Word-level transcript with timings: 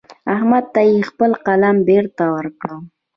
احمد 0.33 0.65
ته 0.73 0.81
يې 0.91 0.99
خپل 1.09 1.31
قلم 1.45 1.77
بېرته 1.89 2.23
ورکړ. 2.35 2.69